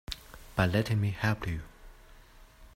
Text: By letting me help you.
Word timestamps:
By 0.55 0.65
letting 0.65 0.99
me 0.99 1.11
help 1.11 1.45
you. 1.45 1.61